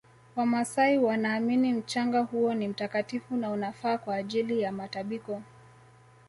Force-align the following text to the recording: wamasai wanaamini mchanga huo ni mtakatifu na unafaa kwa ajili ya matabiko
wamasai 0.35 0.97
wanaamini 0.97 1.73
mchanga 1.73 2.19
huo 2.21 2.53
ni 2.53 2.67
mtakatifu 2.67 3.35
na 3.35 3.51
unafaa 3.51 3.97
kwa 3.97 4.15
ajili 4.15 4.61
ya 4.61 4.71
matabiko 4.71 5.41